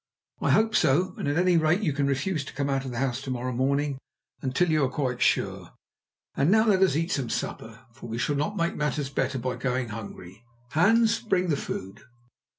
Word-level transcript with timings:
"I 0.39 0.49
hope 0.49 0.75
so, 0.75 1.13
and, 1.19 1.27
at 1.27 1.37
any 1.37 1.57
rate, 1.57 1.81
you 1.81 1.93
can 1.93 2.07
refuse 2.07 2.43
to 2.45 2.53
come 2.55 2.71
out 2.71 2.85
of 2.85 2.89
the 2.89 2.97
house 2.97 3.21
to 3.21 3.29
morrow 3.29 3.51
morning 3.53 3.99
until 4.41 4.67
you 4.71 4.83
are 4.83 4.89
quite 4.89 5.21
sure. 5.21 5.73
And 6.35 6.49
now 6.49 6.65
let 6.65 6.81
us 6.81 6.95
eat 6.95 7.11
some 7.11 7.29
supper, 7.29 7.85
for 7.93 8.09
we 8.09 8.17
shall 8.17 8.35
not 8.35 8.57
make 8.57 8.75
matters 8.75 9.11
better 9.11 9.37
by 9.37 9.57
going 9.57 9.89
hungry. 9.89 10.43
Hans, 10.71 11.19
bring 11.19 11.49
the 11.49 11.55
food." 11.55 12.01